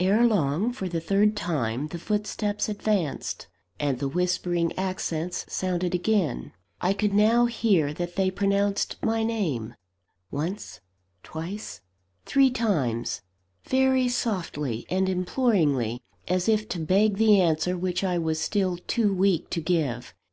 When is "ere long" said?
0.00-0.72